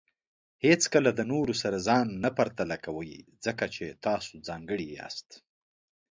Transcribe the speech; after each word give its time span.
هیڅکله 0.65 1.09
د 1.15 1.21
نورو 1.31 1.53
سره 1.63 1.77
ځان 1.87 2.07
نه 2.23 2.29
پرتله 2.37 2.75
کوئ، 2.85 3.13
ځکه 3.45 3.65
چې 3.75 3.85
تاسو 4.05 4.33
ځانګړي 4.47 4.87
یاست. 4.97 5.29